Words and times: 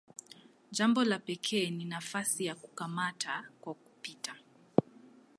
Jambo 0.71 1.03
la 1.03 1.19
pekee 1.19 1.69
ni 1.71 1.85
nafasi 1.85 2.45
ya 2.45 2.55
"kukamata 2.55 3.45
kwa 3.61 3.73
kupita". 3.73 4.35